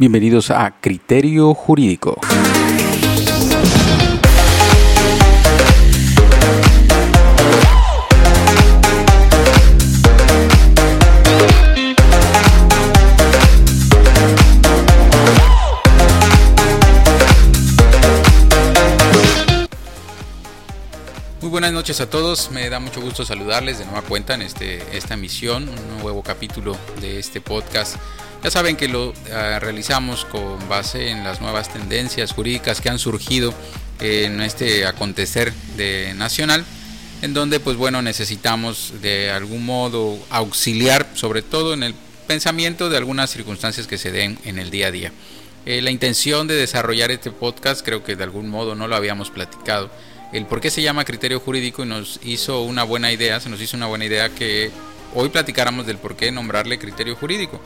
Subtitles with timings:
[0.00, 2.18] Bienvenidos a Criterio Jurídico.
[21.42, 25.12] Buenas noches a todos, me da mucho gusto saludarles de nueva cuenta en este, esta
[25.12, 27.96] emisión, un nuevo capítulo de este podcast
[28.42, 32.98] ya saben que lo ah, realizamos con base en las nuevas tendencias jurídicas que han
[32.98, 33.54] surgido
[34.00, 36.64] en este acontecer de nacional,
[37.22, 41.94] en donde pues bueno necesitamos de algún modo auxiliar, sobre todo en el
[42.26, 45.12] pensamiento de algunas circunstancias que se den en el día a día.
[45.66, 49.30] Eh, la intención de desarrollar este podcast creo que de algún modo no lo habíamos
[49.30, 49.90] platicado.
[50.32, 53.60] El por qué se llama criterio jurídico y nos hizo una buena idea, se nos
[53.60, 54.70] hizo una buena idea que
[55.14, 57.60] hoy platicáramos del por qué nombrarle criterio jurídico.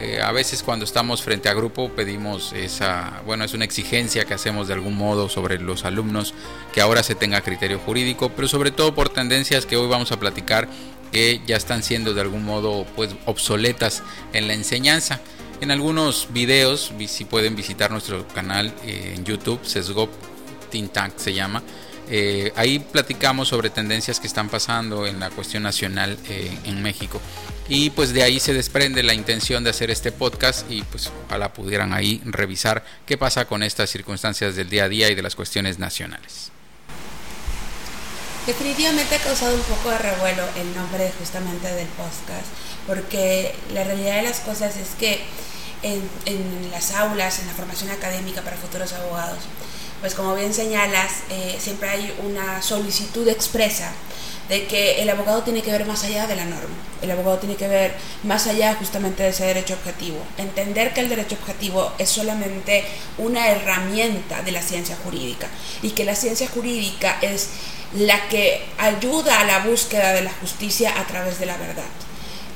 [0.00, 4.34] Eh, a veces cuando estamos frente a grupo pedimos esa, bueno, es una exigencia que
[4.34, 6.34] hacemos de algún modo sobre los alumnos
[6.72, 10.20] que ahora se tenga criterio jurídico, pero sobre todo por tendencias que hoy vamos a
[10.20, 10.68] platicar
[11.10, 15.20] que ya están siendo de algún modo pues obsoletas en la enseñanza.
[15.60, 20.10] En algunos videos, si pueden visitar nuestro canal eh, en YouTube, Sesgop
[20.70, 21.64] Tintank se llama,
[22.08, 27.20] eh, ahí platicamos sobre tendencias que están pasando en la cuestión nacional en México.
[27.68, 31.52] Y pues de ahí se desprende la intención de hacer este podcast y pues ojalá
[31.52, 35.34] pudieran ahí revisar qué pasa con estas circunstancias del día a día y de las
[35.34, 36.50] cuestiones nacionales.
[38.46, 42.46] Definitivamente ha causado un poco de revuelo el nombre justamente del podcast,
[42.86, 45.20] porque la realidad de las cosas es que
[45.82, 49.40] en, en las aulas, en la formación académica para futuros abogados,
[50.00, 53.92] pues como bien señalas, eh, siempre hay una solicitud expresa
[54.48, 57.56] de que el abogado tiene que ver más allá de la norma, el abogado tiene
[57.56, 62.08] que ver más allá justamente de ese derecho objetivo, entender que el derecho objetivo es
[62.08, 62.84] solamente
[63.18, 65.48] una herramienta de la ciencia jurídica
[65.82, 67.50] y que la ciencia jurídica es
[67.94, 71.84] la que ayuda a la búsqueda de la justicia a través de la verdad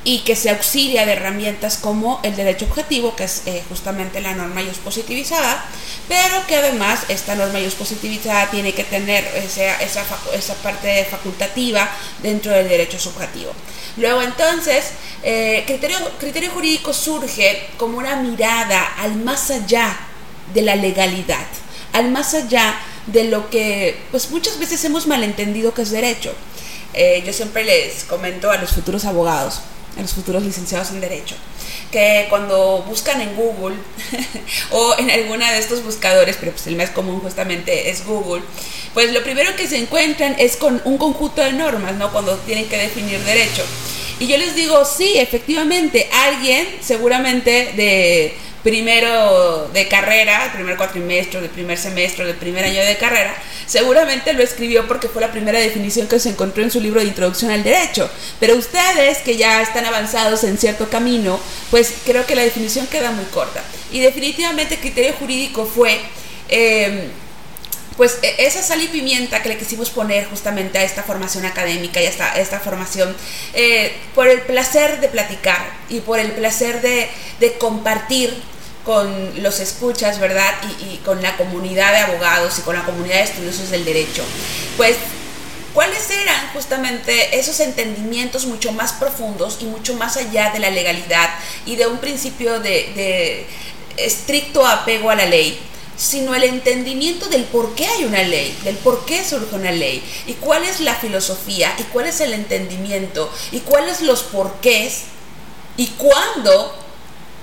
[0.05, 4.35] y que se auxilia de herramientas como el derecho objetivo, que es eh, justamente la
[4.35, 5.65] norma ius positivizada,
[6.09, 11.89] pero que además esta norma ius positivizada tiene que tener esa, esa, parte facultativa
[12.23, 13.53] dentro del derecho subjetivo.
[13.97, 14.91] Luego entonces,
[15.23, 19.97] eh, criterio, criterio jurídico surge como una mirada al más allá
[20.53, 21.47] de la legalidad,
[21.93, 22.75] al más allá
[23.07, 26.35] de lo que pues muchas veces hemos malentendido que es derecho.
[26.95, 29.63] Eh, yo siempre les comento a los futuros abogados,
[30.01, 31.35] los futuros licenciados en Derecho,
[31.91, 33.77] que cuando buscan en Google
[34.71, 38.43] o en alguna de estos buscadores, pero pues el más común justamente es Google,
[38.95, 42.13] pues lo primero que se encuentran es con un conjunto de normas, ¿no?
[42.13, 43.63] Cuando tienen que definir derecho.
[44.19, 51.51] Y yo les digo, sí, efectivamente, alguien seguramente de primero de carrera, primer cuatrimestre, del
[51.51, 53.35] primer semestre, del primer año de carrera,
[53.67, 57.07] seguramente lo escribió porque fue la primera definición que se encontró en su libro de
[57.07, 58.09] introducción al derecho.
[58.39, 61.41] Pero ustedes que ya están avanzados en cierto camino,
[61.71, 63.63] pues creo que la definición queda muy corta.
[63.91, 66.01] Y definitivamente el criterio jurídico fue...
[66.49, 67.11] Eh,
[67.95, 72.01] pues e, esa sal y pimienta que le quisimos poner justamente a esta formación académica
[72.01, 72.09] y a
[72.39, 73.15] esta, formación
[73.53, 77.11] eh, por el placer de platicar y por el placer de
[77.59, 78.35] compartir
[78.85, 80.55] con los escuchas, ¿verdad?
[80.81, 84.25] Y, con la comunidad de abogados y con la comunidad de estudiosos del derecho.
[84.77, 84.97] Pues,
[85.75, 91.31] ¿cuáles eran justamente esos entendimientos mucho más profundos y mucho más allá de la legalidad
[91.67, 93.47] y de un principio de, de
[93.97, 95.59] estricto apego a la ley?
[95.95, 100.03] sino el entendimiento del por qué hay una ley, del por qué surge una ley,
[100.27, 105.03] y cuál es la filosofía, y cuál es el entendimiento, y cuáles los porqués,
[105.77, 106.75] y cuándo,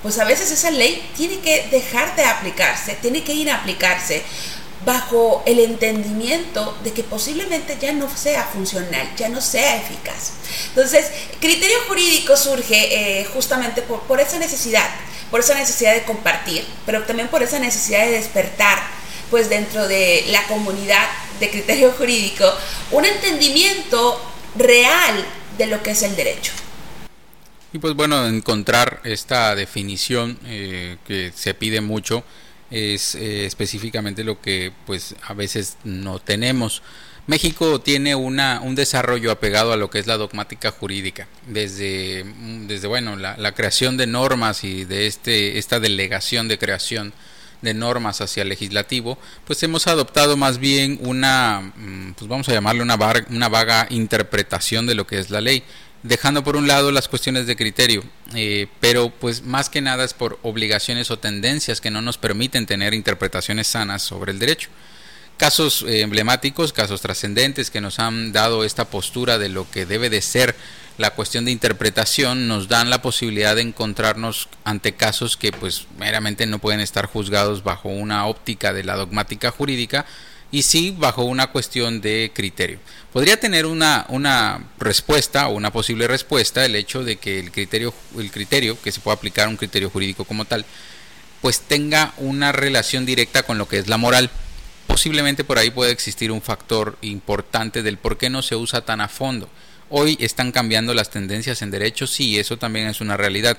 [0.01, 4.23] pues a veces esa ley tiene que dejar de aplicarse, tiene que ir a aplicarse
[4.85, 10.31] bajo el entendimiento de que posiblemente ya no sea funcional, ya no sea eficaz.
[10.69, 11.05] Entonces,
[11.41, 14.89] criterio jurídico surge eh, justamente por, por esa necesidad
[15.31, 18.79] por esa necesidad de compartir, pero también por esa necesidad de despertar,
[19.29, 21.07] pues dentro de la comunidad
[21.39, 22.51] de criterio jurídico,
[22.91, 24.19] un entendimiento
[24.55, 25.25] real
[25.57, 26.51] de lo que es el derecho.
[27.71, 32.23] Y pues bueno, encontrar esta definición eh, que se pide mucho
[32.71, 36.81] es eh, específicamente lo que pues a veces no tenemos.
[37.27, 42.25] México tiene una, un desarrollo apegado a lo que es la dogmática jurídica, desde,
[42.65, 47.13] desde bueno, la, creación de normas y de este, esta delegación de creación
[47.61, 52.53] de normas hacia el legislativo, pues hemos adoptado más bien una, mm, pues vamos a
[52.53, 52.97] llamarle una,
[53.29, 55.63] una vaga interpretación de lo que es la ley.
[56.03, 58.03] Dejando por un lado las cuestiones de criterio,
[58.33, 62.65] eh, pero pues más que nada es por obligaciones o tendencias que no nos permiten
[62.65, 64.69] tener interpretaciones sanas sobre el derecho.
[65.37, 70.09] Casos eh, emblemáticos, casos trascendentes que nos han dado esta postura de lo que debe
[70.09, 70.55] de ser
[70.99, 76.45] la cuestión de interpretación nos dan la posibilidad de encontrarnos ante casos que pues meramente
[76.45, 80.05] no pueden estar juzgados bajo una óptica de la dogmática jurídica
[80.51, 82.79] y sí bajo una cuestión de criterio.
[83.13, 87.93] Podría tener una, una respuesta o una posible respuesta el hecho de que el criterio,
[88.17, 90.65] el criterio, que se pueda aplicar un criterio jurídico como tal,
[91.41, 94.29] pues tenga una relación directa con lo que es la moral.
[94.87, 99.01] Posiblemente por ahí puede existir un factor importante del por qué no se usa tan
[99.01, 99.49] a fondo.
[99.89, 103.57] Hoy están cambiando las tendencias en derechos, sí, eso también es una realidad.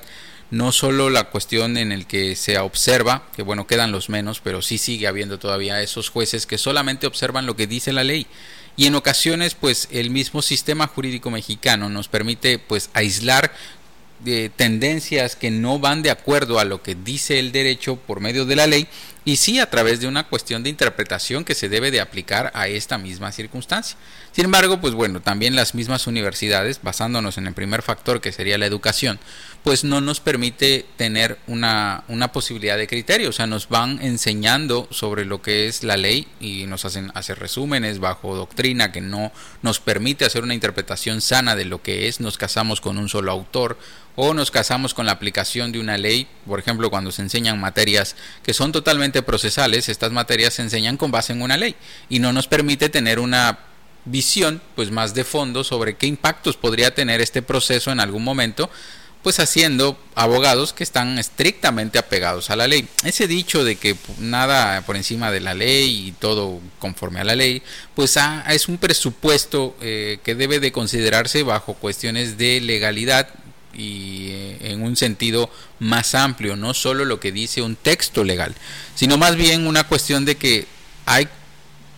[0.51, 4.63] No solo la cuestión en el que se observa, que bueno, quedan los menos, pero
[4.63, 8.27] sí sigue habiendo todavía esos jueces que solamente observan lo que dice la ley.
[8.77, 13.53] Y en ocasiones, pues el mismo sistema jurídico mexicano nos permite pues aislar
[14.25, 18.45] de tendencias que no van de acuerdo a lo que dice el derecho por medio
[18.45, 18.87] de la ley
[19.31, 22.67] y sí a través de una cuestión de interpretación que se debe de aplicar a
[22.67, 23.97] esta misma circunstancia.
[24.33, 28.59] Sin embargo, pues bueno, también las mismas universidades, basándonos en el primer factor que sería
[28.59, 29.21] la educación,
[29.63, 34.89] pues no nos permite tener una, una posibilidad de criterio, o sea, nos van enseñando
[34.91, 39.31] sobre lo que es la ley y nos hacen hacer resúmenes bajo doctrina que no
[39.63, 43.31] nos permite hacer una interpretación sana de lo que es, nos casamos con un solo
[43.31, 43.79] autor
[44.17, 48.17] o nos casamos con la aplicación de una ley, por ejemplo, cuando se enseñan materias
[48.43, 51.75] que son totalmente procesales, estas materias se enseñan con base en una ley
[52.09, 53.59] y no nos permite tener una
[54.05, 58.71] visión pues más de fondo sobre qué impactos podría tener este proceso en algún momento
[59.23, 62.89] pues haciendo abogados que están estrictamente apegados a la ley.
[63.05, 67.37] Ese dicho de que nada por encima de la ley y todo conforme a la
[67.37, 67.63] ley,
[67.95, 73.29] pues ah, es un presupuesto eh, que debe de considerarse bajo cuestiones de legalidad
[73.75, 78.55] y eh, en un sentido más amplio, no solo lo que dice un texto legal,
[78.95, 80.67] sino más bien una cuestión de que
[81.07, 81.29] hay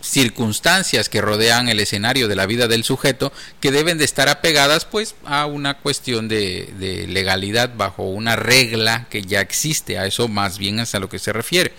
[0.01, 3.31] circunstancias que rodean el escenario de la vida del sujeto
[3.61, 9.07] que deben de estar apegadas pues a una cuestión de, de legalidad bajo una regla
[9.09, 11.73] que ya existe, a eso más bien hasta lo que se refiere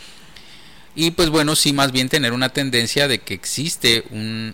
[0.97, 4.05] y pues bueno, sí más bien tener una tendencia de que existe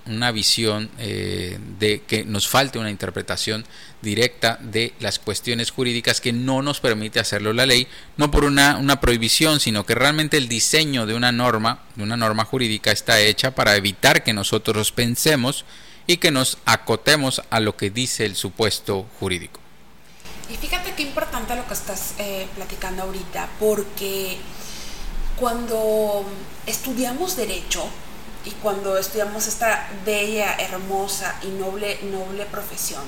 [0.07, 3.67] una visión eh, de que nos falte una interpretación
[4.01, 8.79] directa de las cuestiones jurídicas que no nos permite hacerlo la ley, no por una,
[8.79, 13.21] una prohibición, sino que realmente el diseño de una norma, de una norma jurídica está
[13.21, 15.67] hecha para evitar que nosotros pensemos
[16.07, 19.61] y que nos acotemos a lo que dice el supuesto jurídico.
[20.51, 24.39] Y fíjate qué importante lo que estás eh, platicando ahorita, porque
[25.41, 26.25] cuando
[26.67, 27.89] estudiamos derecho
[28.45, 33.03] y cuando estudiamos esta bella, hermosa y noble, noble profesión,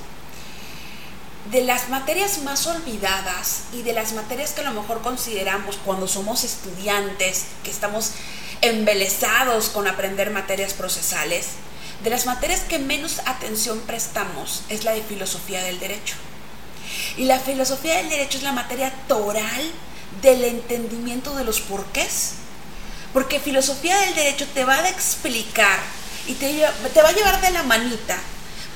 [1.51, 6.09] de las materias más olvidadas y de las materias que a lo mejor consideramos cuando
[6.09, 8.13] somos estudiantes, que estamos
[8.63, 11.49] embelesados con aprender materias procesales,
[12.03, 16.15] de las materias que menos atención prestamos es la de filosofía del derecho.
[17.17, 19.73] Y la filosofía del derecho es la materia toral
[20.21, 22.35] del entendimiento de los porqués.
[23.13, 25.79] Porque filosofía del derecho te va a explicar
[26.27, 28.19] y te, va a llevar de la manita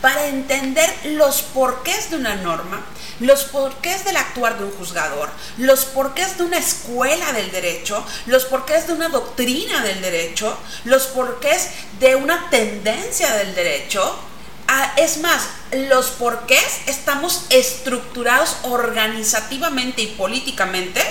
[0.01, 2.85] para entender los porqués de una norma,
[3.21, 8.45] los porqués del actuar de un juzgador, los porqués de una escuela del derecho, los
[8.45, 14.17] porqués de una doctrina del derecho, los porqués de una tendencia del derecho.
[14.69, 15.43] Ah, es más,
[15.73, 21.03] los porqués estamos estructurados organizativamente y políticamente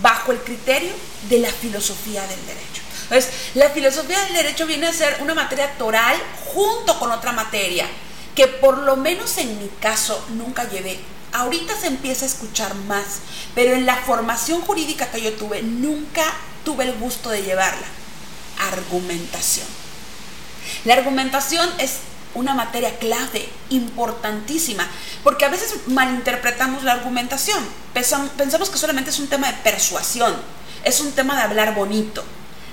[0.00, 0.92] bajo el criterio
[1.28, 2.82] de la filosofía del derecho.
[3.02, 6.16] Entonces, la filosofía del derecho viene a ser una materia toral
[6.54, 7.86] junto con otra materia
[8.34, 10.98] que por lo menos en mi caso nunca llevé.
[11.32, 13.20] Ahorita se empieza a escuchar más,
[13.54, 16.24] pero en la formación jurídica que yo tuve nunca
[16.64, 17.86] tuve el gusto de llevarla.
[18.72, 19.79] Argumentación.
[20.84, 21.98] La argumentación es
[22.34, 24.86] una materia clave, importantísima,
[25.22, 27.64] porque a veces malinterpretamos la argumentación.
[27.92, 30.34] Pensamos que solamente es un tema de persuasión,
[30.84, 32.24] es un tema de hablar bonito,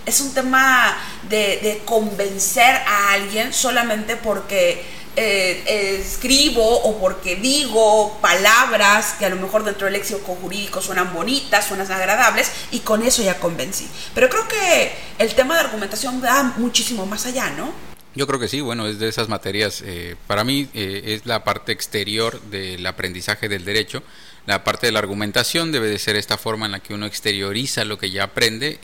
[0.06, 4.86] es un tema de, convencer a alguien solamente porque
[5.16, 11.12] eh, escribo o porque digo palabras que a lo mejor dentro del léxico jurídico suenan
[11.13, 13.89] bonitas, suenan agradables y con eso ya convencí.
[14.13, 17.87] Pero creo que el tema de argumentación va muchísimo más allá, ¿no?
[18.17, 21.43] Yo creo que sí, bueno, es de esas materias, eh, para mí eh, es la
[21.43, 24.01] parte exterior del aprendizaje del derecho,
[24.47, 27.86] la parte de la argumentación debe de ser esta forma en la que uno exterioriza
[27.86, 28.79] lo que ya aprende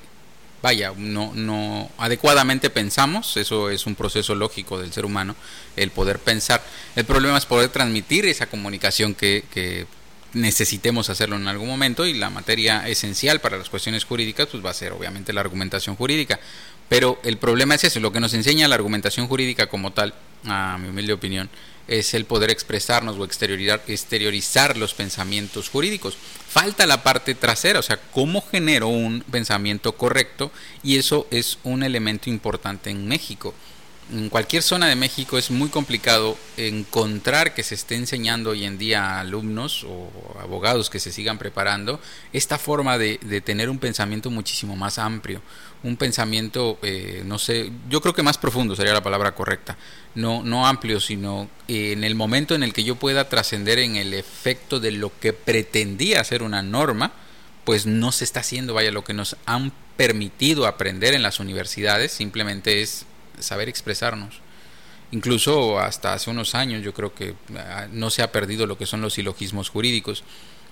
[0.62, 5.36] vaya, no, no adecuadamente pensamos, eso es un proceso lógico del ser humano,
[5.78, 6.64] el poder pensar.
[6.96, 9.88] El problema es poder transmitir esa comunicación que, que
[10.34, 14.72] necesitemos hacerlo en algún momento y la materia esencial para las cuestiones jurídicas pues va
[14.72, 16.40] a ser obviamente la argumentación jurídica.
[16.94, 20.14] Pero el problema es eso, lo que nos enseña la argumentación jurídica como tal,
[20.46, 21.50] a mi humilde opinión,
[21.88, 26.16] es el poder expresarnos o exteriorizar, los pensamientos jurídicos.
[26.48, 30.52] Falta la parte trasera, o sea, cómo genero un pensamiento correcto
[30.84, 33.56] y eso es un elemento importante en México.
[34.12, 38.78] En cualquier zona de México es muy complicado encontrar que se esté enseñando hoy en
[38.78, 42.00] día a alumnos o abogados que se sigan preparando
[42.34, 45.42] esta forma de tener un pensamiento muchísimo más amplio,
[45.84, 49.78] un pensamiento, eh, no sé, yo creo que más profundo sería la palabra correcta,
[50.16, 53.98] no, no amplio, sino eh, en el momento en el que yo pueda trascender en
[53.98, 57.12] el efecto de lo que pretendía ser una norma,
[57.66, 62.12] pues no se está haciendo, vaya, lo que nos han permitido aprender en las universidades
[62.12, 63.06] simplemente es
[63.40, 64.42] saber expresarnos.
[65.12, 68.88] Incluso hasta hace unos años yo creo que ah, no se ha perdido lo que
[68.88, 70.24] son los silogismos jurídicos.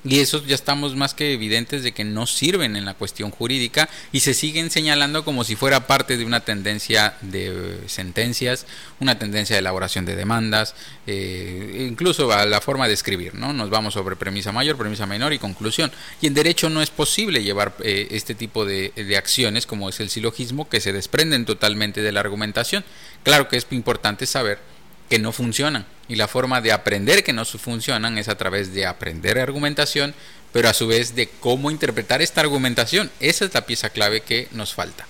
[0.03, 3.87] Y esos ya estamos más que evidentes de que no sirven en la cuestión jurídica
[4.11, 8.65] y se siguen señalando como si fuera parte de una tendencia de sentencias,
[8.99, 10.73] una tendencia de elaboración de demandas,
[11.05, 13.53] eh, incluso a la forma de escribir, ¿no?
[13.53, 15.91] Nos vamos sobre premisa mayor, premisa menor y conclusión.
[16.19, 19.99] Y en derecho no es posible llevar eh, este tipo de, de acciones como es
[19.99, 22.83] el silogismo que se desprenden totalmente de la argumentación.
[23.23, 24.70] Claro que es importante saber
[25.11, 25.85] que no funcionan.
[26.07, 30.15] Y la forma de aprender que no funcionan es a través de aprender argumentación,
[30.53, 33.11] pero a su vez de cómo interpretar esta argumentación.
[33.19, 35.05] Esa es la pieza clave que nos falta.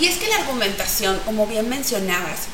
[0.00, 2.46] Y es que la argumentación, como bien mencionabas,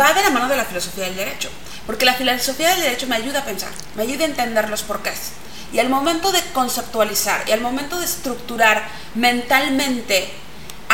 [0.00, 1.50] va de la mano de la filosofía del derecho,
[1.86, 5.32] porque la filosofía del derecho me ayuda a pensar, me ayuda a entender los porqués.
[5.70, 10.30] Y al momento de conceptualizar y al momento de estructurar mentalmente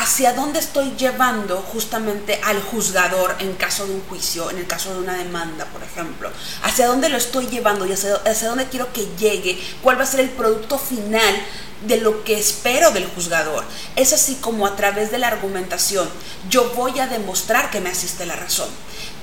[0.06, 4.94] hacia dónde estoy llevando justamente al juzgador en caso de un juicio, en el caso
[4.94, 6.30] de una demanda, por ejemplo.
[6.62, 10.20] Hacia dónde lo estoy llevando y hacia, dónde quiero que llegue, cuál va a ser
[10.20, 11.34] el producto final
[11.88, 13.64] de lo que espero del juzgador.
[13.96, 16.08] Es así como a través de la argumentación
[16.48, 18.68] yo voy a demostrar que me asiste la razón.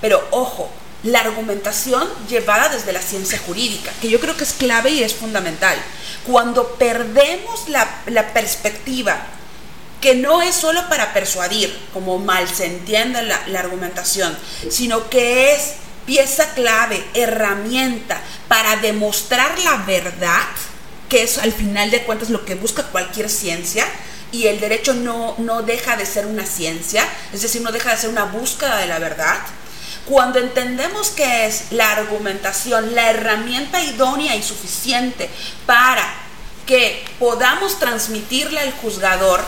[0.01, 0.69] Pero ojo,
[1.03, 5.13] la argumentación llevada desde la ciencia jurídica, que yo creo que es clave y es
[5.13, 5.77] fundamental.
[6.27, 9.27] Cuando perdemos la, la perspectiva
[10.03, 14.38] que no es solo para persuadir, como mal se entiende la, argumentación,
[14.69, 20.41] sino que es pieza clave, herramienta para demostrar la verdad,
[21.07, 23.86] que es al final de cuentas lo que busca cualquier ciencia,
[24.33, 28.01] y el derecho no, no deja de ser una ciencia, es decir, no deja de
[28.01, 29.38] ser una búsqueda de la verdad.
[30.05, 35.29] Cuando entendemos que es la argumentación la herramienta idónea y suficiente
[35.65, 36.03] para
[36.65, 39.45] que podamos transmitirle al juzgador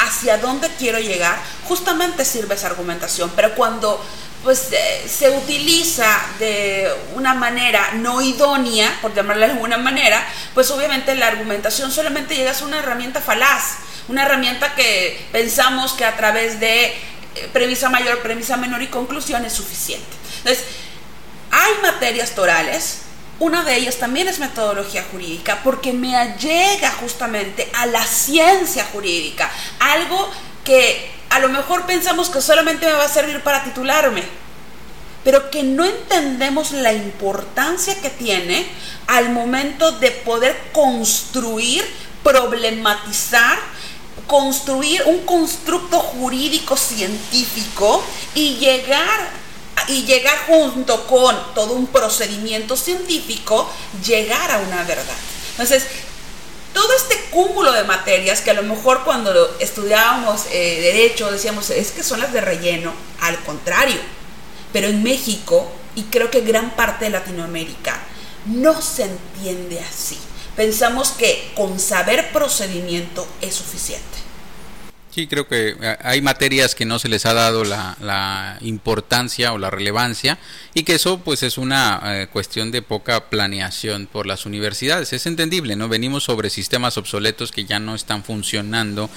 [0.00, 3.30] hacia dónde quiero llegar, justamente sirve esa argumentación.
[3.36, 4.04] Pero cuando
[4.42, 6.06] pues eh, se utiliza
[6.38, 12.34] de una manera no idónea, por llamarla de alguna manera, pues obviamente la argumentación solamente
[12.34, 13.76] llega a ser una herramienta falaz,
[14.08, 19.44] una herramienta que pensamos que a través de eh, premisa mayor, premisa menor y conclusión
[19.44, 20.06] es suficiente.
[20.38, 20.64] Entonces,
[21.50, 23.02] hay materias torales
[23.40, 29.50] una de ellas también es metodología jurídica, porque me allega justamente a la ciencia jurídica,
[29.78, 30.30] algo
[30.62, 34.22] que a lo mejor pensamos que solamente me va a servir para titularme,
[35.24, 38.66] pero que no entendemos la importancia que tiene
[39.06, 41.82] al momento de poder construir,
[42.22, 43.58] problematizar,
[44.26, 48.04] construir un constructo jurídico científico
[48.34, 49.39] y llegar
[49.88, 53.70] y llegar junto con todo un procedimiento científico,
[54.04, 55.16] llegar a una verdad.
[55.52, 55.84] Entonces,
[56.72, 61.90] todo este cúmulo de materias que a lo mejor cuando estudiábamos eh, derecho decíamos es
[61.90, 64.00] que son las de relleno, al contrario,
[64.72, 68.00] pero en México y creo que gran parte de Latinoamérica
[68.46, 70.18] no se entiende así.
[70.56, 74.29] Pensamos que con saber procedimiento es suficiente.
[75.12, 79.58] Sí, creo que eh, hay materias que no se les ha dado la, importancia o
[79.58, 80.38] la relevancia
[80.72, 85.12] y que eso pues es una eh, cuestión de poca planeación por las universidades.
[85.12, 85.88] Es entendible, ¿no?
[85.88, 89.10] Venimos sobre sistemas obsoletos que ya no están funcionando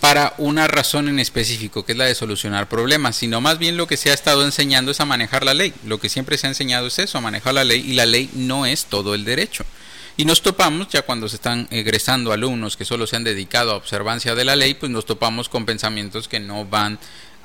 [0.00, 3.86] para una razón en específico, que es la de solucionar problemas, sino más bien lo
[3.86, 5.72] que se ha estado enseñando es a manejar la ley.
[5.86, 8.28] Lo que siempre se ha enseñado es eso, a manejar la ley y la ley
[8.34, 9.64] no es todo el derecho.
[10.18, 13.76] Y nos topamos, ya cuando se están egresando alumnos que solo se han dedicado a
[13.76, 16.98] observancia de la ley, pues nos topamos con pensamientos que no van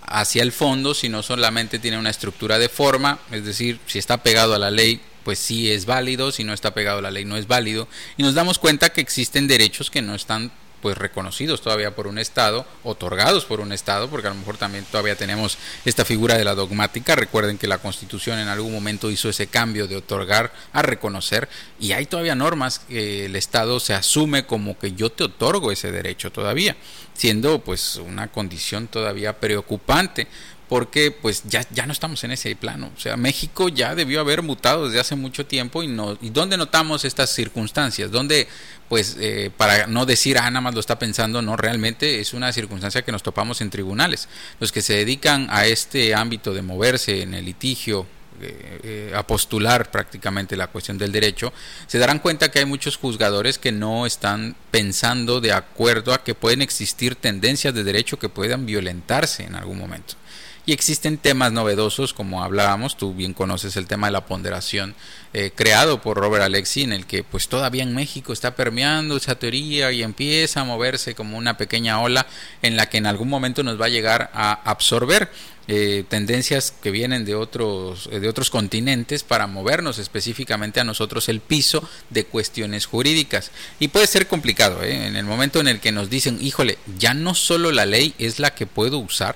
[0.04, 4.54] hacia el fondo, sino solamente tienen una estructura de forma, es decir, si está pegado
[4.54, 7.38] a la ley, pues sí es válido, si no está pegado a la ley no
[7.38, 11.96] es válido, y nos damos cuenta que existen derechos que no están pues reconocidos todavía
[11.96, 16.06] por un Estado, otorgados por un Estado, porque a lo mejor también todavía tenemos esta
[16.06, 17.16] figura de la dogmática.
[17.16, 21.48] Recuerden que la Constitución en algún momento hizo ese cambio de otorgar a reconocer
[21.80, 25.92] y hay todavía normas que el Estado se asume como que yo te otorgo ese
[25.92, 26.76] derecho todavía,
[27.14, 30.28] siendo pues una condición todavía preocupante
[30.72, 32.92] porque pues ya, ya no estamos en ese plano.
[32.96, 36.56] O sea, México ya debió haber mutado desde hace mucho tiempo y no y dónde
[36.56, 38.48] notamos estas circunstancias, donde
[38.88, 42.54] pues eh, para no decir ah nada más lo está pensando, no realmente es una
[42.54, 44.30] circunstancia que nos topamos en tribunales.
[44.62, 48.08] Los que se dedican a este ámbito de moverse en el litigio
[48.42, 51.54] eh, eh, a postular prácticamente la cuestión del derecho,
[51.88, 56.36] se darán cuenta que hay muchos juzgadores que no están pensando de acuerdo a que
[56.36, 60.16] pueden existir tendencias de derecho que puedan violentarse en algún momento.
[60.64, 64.94] Y existen temas novedosos, como hablábamos, tú bien conoces el tema de la ponderación
[65.34, 69.36] eh, creado por Robert Alexi, en el que pues todavía en México está permeando esa
[69.36, 72.28] teoría y empieza a moverse como una pequeña ola
[72.62, 75.32] en la que en algún momento nos va a llegar a absorber.
[75.68, 81.40] Eh, tendencias que vienen de otros, de otros continentes para movernos específicamente a nosotros el
[81.40, 83.52] piso de cuestiones jurídicas.
[83.80, 85.06] Y puede ser complicado, ¿eh?
[85.06, 88.40] en el momento en el que nos dicen, híjole, ya no solo la ley es
[88.40, 89.36] la que puedo usar,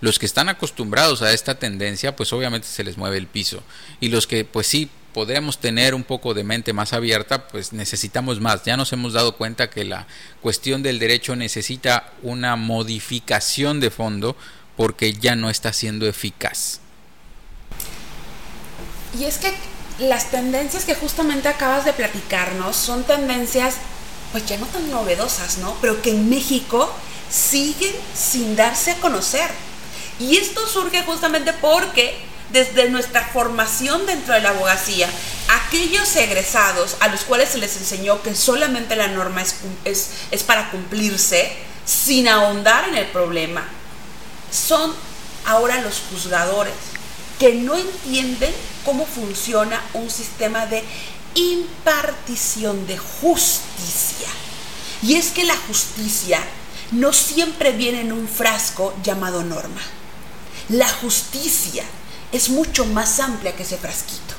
[0.00, 3.62] los que están acostumbrados a esta tendencia, pues obviamente se les mueve el piso.
[4.00, 8.38] Y los que pues sí podríamos tener un poco de mente más abierta, pues necesitamos
[8.38, 8.64] más.
[8.64, 10.06] Ya nos hemos dado cuenta que la
[10.42, 14.36] cuestión del derecho necesita una modificación de fondo
[14.76, 16.80] porque ya no está siendo eficaz.
[19.18, 19.52] Y es que
[19.98, 23.76] las tendencias que justamente acabas de platicarnos son tendencias
[24.32, 25.76] pues ya no tan novedosas, ¿no?
[25.80, 26.92] Pero que en México
[27.30, 29.50] siguen sin darse a conocer.
[30.18, 32.18] Y esto surge justamente porque
[32.50, 35.08] desde nuestra formación dentro de la abogacía,
[35.66, 40.42] aquellos egresados a los cuales se les enseñó que solamente la norma es, es, es
[40.42, 41.52] para cumplirse,
[41.84, 43.66] sin ahondar en el problema,
[44.56, 44.92] son
[45.44, 46.74] ahora los juzgadores
[47.38, 48.52] que no entienden
[48.84, 50.82] cómo funciona un sistema de
[51.34, 54.28] impartición de justicia.
[55.02, 56.40] Y es que la justicia
[56.92, 59.82] no siempre viene en un frasco llamado norma.
[60.70, 61.84] La justicia
[62.32, 64.34] es mucho más amplia que ese frasquito.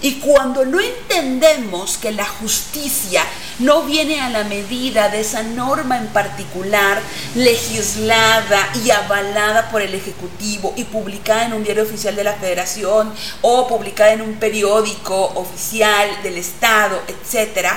[0.00, 3.24] Y cuando no entendemos que la justicia
[3.58, 7.00] no viene a la medida de esa norma en particular,
[7.34, 13.12] legislada y avalada por el Ejecutivo y publicada en un diario oficial de la Federación
[13.42, 17.68] o publicada en un periódico oficial del Estado, etc.,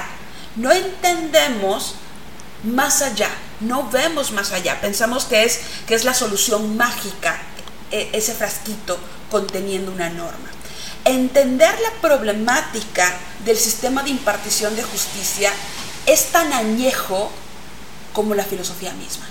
[0.57, 1.95] no entendemos
[2.63, 3.29] más allá,
[3.61, 7.41] no vemos más allá, pensamos que es, que es la solución mágica
[7.89, 8.99] e, ese frasquito
[9.31, 10.49] conteniendo una norma.
[11.05, 15.51] Entender la problemática del sistema de impartición de justicia
[16.05, 17.31] es tan añejo
[18.13, 19.25] como la filosofía misma.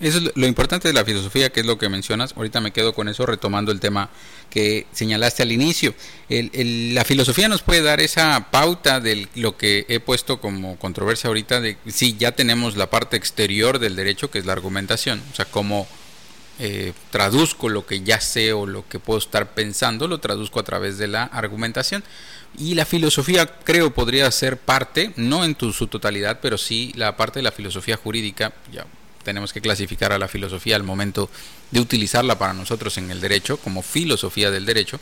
[0.00, 2.32] Eso es lo importante de la filosofía, que es lo que mencionas.
[2.34, 4.08] Ahorita me quedo con eso, retomando el tema
[4.48, 5.94] que señalaste al inicio.
[6.30, 11.60] la filosofía nos puede dar esa pauta de lo que he puesto como controversia ahorita,
[11.86, 15.86] si ya tenemos la parte exterior del derecho, que es la argumentación, o sea, cómo
[16.60, 20.62] eh, traduzco lo que ya sé o lo que puedo estar pensando, lo traduzco a
[20.62, 22.04] través de la argumentación.
[22.58, 27.38] Y la filosofía creo podría ser parte, no en su totalidad, pero sí la parte
[27.38, 28.52] de la filosofía jurídica.
[28.70, 28.86] Ya
[29.24, 31.30] tenemos que clasificar a la filosofía al momento
[31.70, 35.00] de utilizarla para nosotros en el derecho como filosofía del derecho.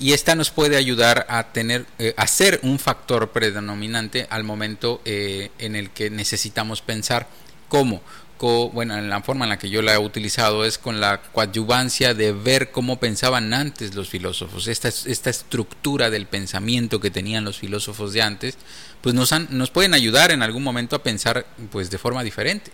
[0.00, 5.02] Y esta nos puede ayudar a tener, eh, a ser un factor predominante al momento
[5.04, 7.28] eh, en el que necesitamos pensar
[7.68, 8.02] cómo
[8.40, 12.14] bueno, en la forma en la que yo la he utilizado es con la coadyuvancia
[12.14, 17.58] de ver cómo pensaban antes los filósofos, esta, esta estructura del pensamiento que tenían los
[17.58, 18.56] filósofos de antes,
[19.02, 22.70] pues nos, nos pueden ayudar en algún momento a pensar pues de forma diferente.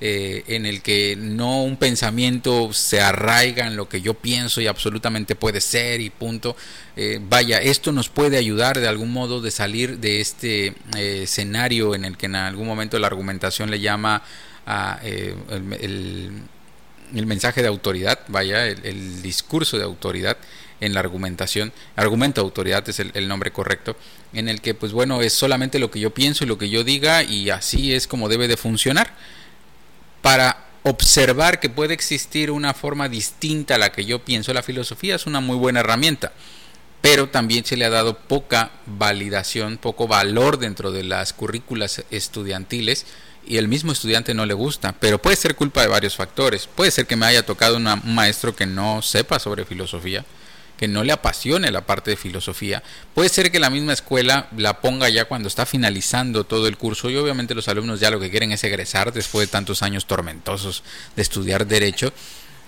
[0.00, 4.68] Eh, en el que no un pensamiento se arraiga en lo que yo pienso y
[4.68, 6.54] absolutamente puede ser y punto.
[6.94, 11.96] Eh, vaya, esto nos puede ayudar de algún modo de salir de este eh, escenario
[11.96, 14.22] en el que en algún momento la argumentación le llama
[15.02, 15.34] eh,
[15.80, 20.36] el, mensaje de autoridad, vaya, el, discurso de autoridad
[20.80, 23.96] en la argumentación, argumento de autoridad es el, el, nombre correcto,
[24.32, 26.84] en el que pues bueno, es solamente lo que yo pienso y lo que yo
[26.84, 29.12] diga y así es como debe de funcionar.
[30.22, 35.16] Para observar que puede existir una forma distinta a la que yo pienso, la filosofía
[35.16, 36.32] es una muy buena herramienta,
[37.00, 43.06] pero también se le ha dado poca validación, poco valor dentro de las currículas estudiantiles
[43.46, 46.66] y el mismo estudiante no le gusta, pero puede ser culpa de varios factores.
[46.66, 50.24] Puede ser que me haya tocado un maestro que no sepa sobre filosofía
[50.78, 52.82] que no le apasione la parte de filosofía.
[53.12, 57.10] Puede ser que la misma escuela la ponga ya cuando está finalizando todo el curso
[57.10, 60.84] y obviamente los alumnos ya lo que quieren es egresar después de tantos años tormentosos
[61.16, 62.12] de estudiar derecho.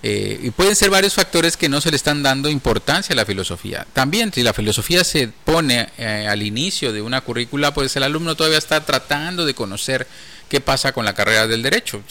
[0.02, 3.26] Eh, y pueden ser varios factores que no se le están dando importancia a la
[3.26, 3.86] filosofía.
[3.92, 8.34] También si la filosofía se pone eh, al inicio de una currícula, pues el alumno
[8.34, 10.06] todavía está tratando de conocer
[10.48, 12.02] qué pasa con la carrera del derecho.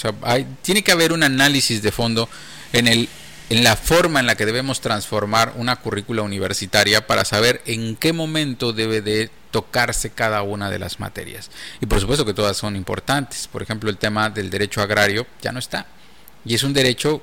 [0.61, 2.29] tiene que haber un análisis de fondo
[2.73, 3.09] en, el,
[3.49, 8.13] en la forma en la que debemos transformar una currícula universitaria para saber en qué
[8.13, 11.49] momento debe de tocarse cada una de las materias.
[11.81, 13.47] Y por supuesto que todas son importantes.
[13.47, 15.87] Por ejemplo, el tema del derecho agrario ya no está.
[16.45, 17.21] Y es un derecho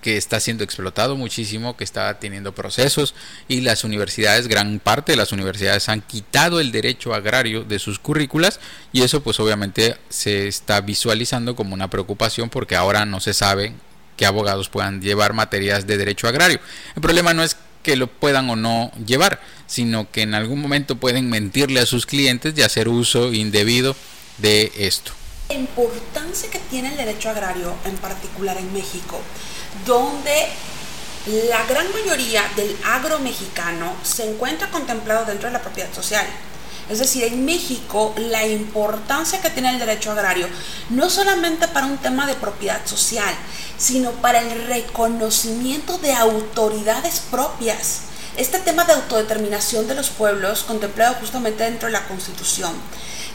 [0.00, 3.14] que está siendo explotado muchísimo, que está teniendo procesos
[3.48, 7.98] y las universidades, gran parte de las universidades han quitado el derecho agrario de sus
[7.98, 8.60] currículas
[8.92, 13.74] y eso pues obviamente se está visualizando como una preocupación porque ahora no se sabe
[14.16, 16.60] que abogados puedan llevar materias de derecho agrario.
[16.94, 20.96] El problema no es que lo puedan o no llevar, sino que en algún momento
[20.96, 23.96] pueden mentirle a sus clientes y hacer uso indebido
[24.38, 25.12] de esto.
[25.48, 29.20] La importancia que tiene el derecho agrario, en particular en México,
[29.90, 30.46] donde
[31.48, 36.24] la gran mayoría del agro mexicano se encuentra contemplado dentro de la propiedad social.
[36.88, 40.46] Es decir, en México la importancia que tiene el derecho agrario,
[40.90, 43.34] no solamente para un tema de propiedad social,
[43.78, 48.02] sino para el reconocimiento de autoridades propias.
[48.36, 52.72] Este tema de autodeterminación de los pueblos, contemplado justamente dentro de la Constitución,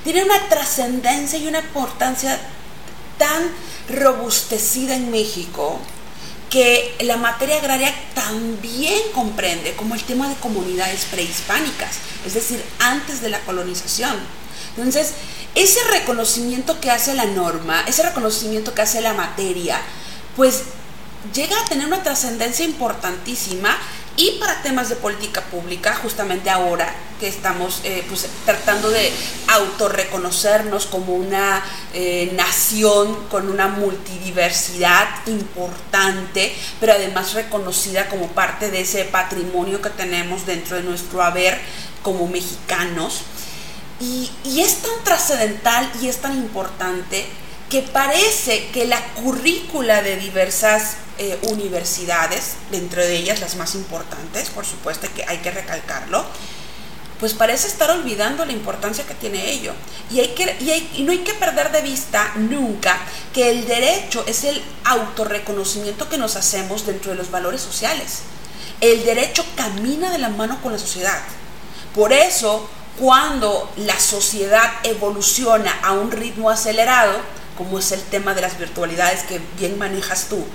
[0.06, 2.40] tiene una trascendencia y una importancia
[3.18, 3.44] tan
[3.90, 5.82] robustecida en México
[6.56, 13.20] que la materia agraria también comprende como el tema de comunidades prehispánicas, es decir, antes
[13.20, 14.16] de la colonización.
[14.78, 15.16] Entonces,
[15.54, 19.82] ese reconocimiento que hace la norma, ese reconocimiento que hace la materia,
[20.38, 20.62] pues
[21.34, 23.78] llega a tener una trascendencia importantísima
[24.18, 29.12] y para temas de política pública, justamente ahora que estamos eh, pues, tratando de
[29.48, 38.82] autorreconocernos como una eh, nación con una multidiversidad importante, pero además reconocida como parte de
[38.82, 41.60] ese patrimonio que tenemos dentro de nuestro haber
[42.02, 43.22] como mexicanos.
[44.00, 47.26] Y, y es tan trascendental y es tan importante
[47.76, 54.50] que parece que la currícula de diversas eh, universidades, dentro de ellas las más importantes,
[54.50, 56.24] por supuesto que hay que recalcarlo,
[57.20, 59.74] pues parece estar olvidando la importancia que tiene ello.
[60.10, 60.56] Y, hay que,
[60.94, 62.98] y, no hay que perder de vista nunca
[63.34, 68.20] que el derecho es el autorreconocimiento que nos hacemos dentro de los valores sociales.
[68.80, 71.22] El derecho camina de la mano con la sociedad.
[71.94, 78.42] Por eso, cuando la sociedad evoluciona a un ritmo acelerado, como es el tema de
[78.42, 80.46] las virtualidades que bien manejas tú,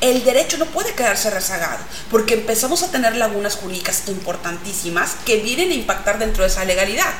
[0.00, 1.78] el derecho no puede quedarse rezagado,
[2.10, 7.12] porque empezamos a tener lagunas jurídicas importantísimas que vienen a impactar dentro de esa legalidad.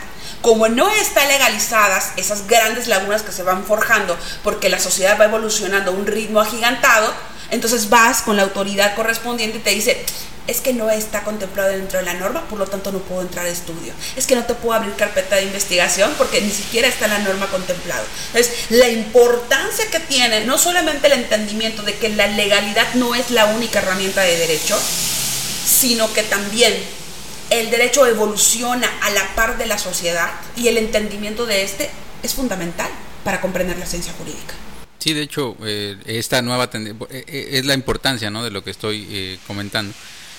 [0.42, 5.24] Como no están legalizadas esas grandes lagunas que se van forjando porque la sociedad va
[5.24, 7.12] evolucionando a un ritmo agigantado,
[7.50, 10.04] entonces vas con la autoridad correspondiente y te dice,
[10.48, 13.44] es que no está contemplado dentro de la norma, por lo tanto no puedo entrar
[13.44, 13.92] a estudio.
[14.16, 17.46] Es que no te puedo abrir carpeta de investigación porque ni siquiera está la norma
[17.48, 18.04] contemplado.
[18.28, 23.30] Entonces, la importancia que tiene, no solamente el entendimiento de que la legalidad no es
[23.30, 24.76] la única herramienta de derecho,
[25.66, 26.74] sino que también
[27.50, 31.90] el derecho evoluciona a la par de la sociedad y el entendimiento de este
[32.22, 32.90] es fundamental
[33.22, 34.54] para comprender la ciencia jurídica.
[34.98, 38.42] Sí, de hecho, eh, esta nueva eh, eh, es la importancia ¿no?
[38.42, 39.92] de lo que estoy comentando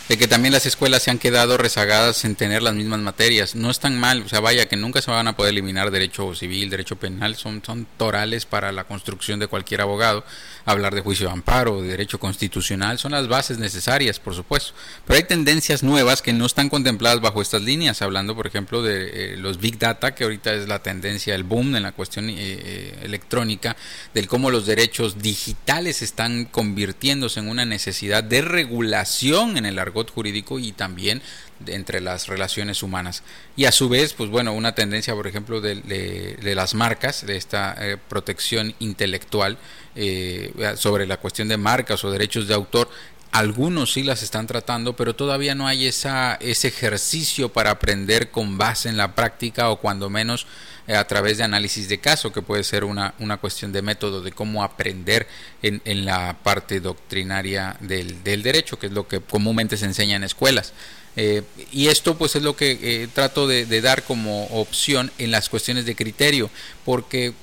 [0.10, 3.54] de que también las escuelas se han quedado rezagadas en tener las mismas materias.
[3.54, 6.34] No es tan mal, o sea, vaya que nunca se van a poder eliminar derecho
[6.34, 10.26] civil, derecho penal, son, son torales para la construcción de cualquier abogado.
[10.66, 14.74] Hablar de juicio de amparo, de derecho constitucional, son las bases necesarias, por supuesto.
[15.06, 19.34] Pero hay tendencias nuevas que no están contempladas bajo estas líneas, hablando, por ejemplo, de
[19.34, 22.36] eh, los big data, que ahorita es la tendencia, el boom en la cuestión eh,
[22.40, 23.78] eh, electrónica,
[24.16, 30.60] del cómo los derechos digitales están convirtiéndose en una necesidad de regulación en el jurídico
[30.60, 31.22] y también
[31.66, 33.24] entre las relaciones humanas.
[33.56, 37.76] Y a su vez, pues bueno, una tendencia, por ejemplo, de, las marcas, de esta
[37.80, 39.58] eh, protección intelectual
[39.96, 42.90] eh, sobre la cuestión de marcas o derechos de autor,
[43.32, 48.58] algunos sí las están tratando, pero todavía no hay esa, ese ejercicio para aprender con
[48.58, 50.48] base en la práctica o cuando menos
[50.96, 54.32] a través de análisis de caso, que puede ser una, una cuestión de método de
[54.32, 55.28] cómo aprender
[55.62, 60.16] en, en la parte doctrinaria del, del, derecho, que es lo que comúnmente se enseña
[60.16, 60.74] en escuelas.
[61.16, 65.32] Eh, y esto pues es lo que eh, trato de, de dar como opción en
[65.32, 66.50] las cuestiones de criterio,
[66.86, 67.34] porque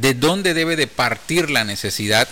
[0.00, 2.28] de dónde debe de partir la necesidad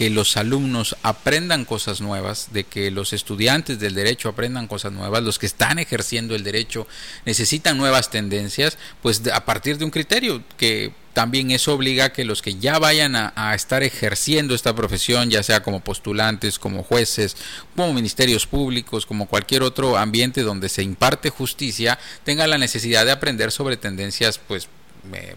[0.00, 5.22] que los alumnos aprendan cosas nuevas, de que los estudiantes del derecho aprendan cosas nuevas,
[5.22, 6.86] los que están ejerciendo el derecho
[7.26, 12.24] necesitan nuevas tendencias, pues a partir de un criterio que también eso obliga a que
[12.24, 17.36] los que ya vayan a, estar ejerciendo esta profesión, ya sea como postulantes, como jueces,
[17.76, 23.12] como ministerios públicos, como cualquier otro ambiente donde se imparte justicia, tengan la necesidad de
[23.12, 24.66] aprender sobre tendencias pues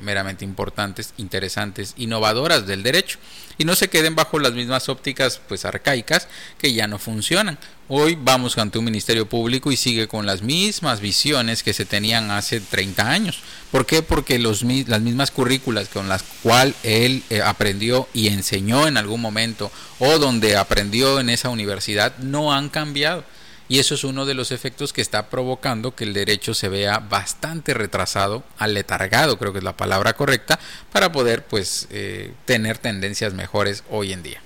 [0.02, 3.20] meramente importantes, interesantes, innovadoras del derecho
[3.58, 7.58] y no se queden bajo las mismas ópticas pues arcaicas que ya no funcionan.
[7.90, 12.32] Hoy vamos ante un ministerio público y sigue con las mismas visiones que se tenían
[12.32, 13.42] hace 30 años.
[13.72, 14.02] ¿Por qué?
[14.02, 19.22] Porque los, las mismas currículas con las cuales él eh, aprendió y enseñó en algún
[19.22, 23.24] momento o donde aprendió en esa universidad no han cambiado
[23.70, 27.00] y eso es uno de los efectos que está provocando que el derecho se vea
[27.00, 30.60] bastante retrasado, aletargado creo que es la palabra correcta,
[30.92, 34.42] para poder pues eh, tener tendencias mejores hoy en día.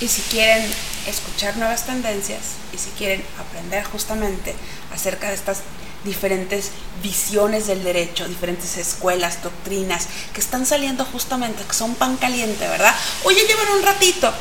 [0.00, 0.68] Y si quieren
[1.06, 4.54] escuchar nuevas tendencias y si quieren aprender justamente
[4.92, 5.62] acerca de estas
[6.04, 6.70] diferentes
[7.02, 12.94] visiones del derecho, diferentes escuelas, doctrinas que están saliendo justamente, que son pan caliente, ¿verdad?
[13.24, 14.32] Oye, llevan un ratito,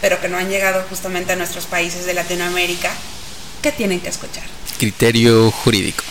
[0.00, 2.90] pero que no han llegado justamente a nuestros países de Latinoamérica,
[3.62, 4.44] ¿qué tienen que escuchar?
[4.78, 6.04] Criterio jurídico.